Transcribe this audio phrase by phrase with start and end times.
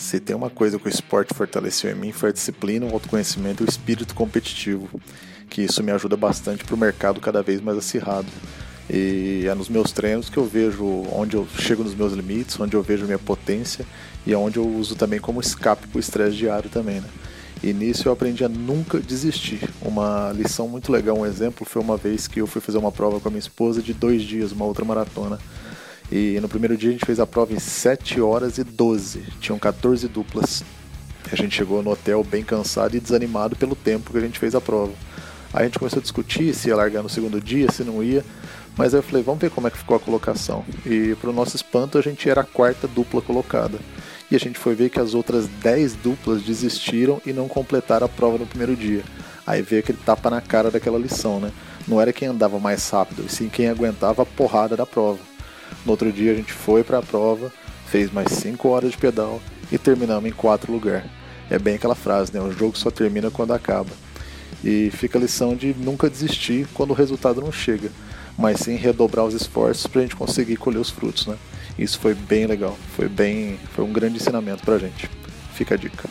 [0.00, 3.62] Se tem uma coisa que o esporte fortaleceu em mim foi a disciplina, o autoconhecimento
[3.62, 4.88] e o espírito competitivo,
[5.48, 8.26] que isso me ajuda bastante para o mercado cada vez mais acirrado.
[8.88, 12.74] E é nos meus treinos que eu vejo onde eu chego nos meus limites, onde
[12.74, 13.84] eu vejo minha potência
[14.26, 17.08] e onde eu uso também como escape para o estresse diário também, né?
[17.62, 19.68] E nisso eu aprendi a nunca desistir.
[19.82, 23.20] Uma lição muito legal, um exemplo, foi uma vez que eu fui fazer uma prova
[23.20, 25.38] com a minha esposa de dois dias, uma outra maratona.
[26.10, 29.20] E no primeiro dia a gente fez a prova em 7 horas e 12.
[29.40, 30.64] Tinham 14 duplas.
[31.30, 34.54] A gente chegou no hotel bem cansado e desanimado pelo tempo que a gente fez
[34.54, 34.92] a prova.
[35.52, 38.24] Aí a gente começou a discutir se ia largar no segundo dia, se não ia.
[38.76, 40.64] Mas aí eu falei, vamos ver como é que ficou a colocação.
[40.84, 43.78] E para o nosso espanto, a gente era a quarta dupla colocada.
[44.30, 48.08] E a gente foi ver que as outras 10 duplas desistiram e não completaram a
[48.08, 49.02] prova no primeiro dia.
[49.46, 51.50] Aí veio aquele tapa na cara daquela lição, né?
[51.86, 55.29] Não era quem andava mais rápido, e sim quem aguentava a porrada da prova.
[55.84, 57.52] No outro dia a gente foi para a prova,
[57.86, 59.40] fez mais 5 horas de pedal
[59.72, 61.04] e terminamos em quarto lugar.
[61.48, 62.40] É bem aquela frase, né?
[62.40, 63.90] O jogo só termina quando acaba.
[64.62, 67.90] E fica a lição de nunca desistir quando o resultado não chega,
[68.36, 71.36] mas sim redobrar os esforços para a gente conseguir colher os frutos, né?
[71.78, 75.08] Isso foi bem legal, foi bem, foi um grande ensinamento para a gente.
[75.54, 76.08] Fica a dica.